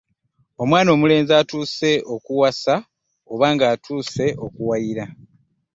[0.61, 2.75] Omwana omulenzi atuuse okuwasa
[3.31, 5.05] oba ng'atuuse okuwayira.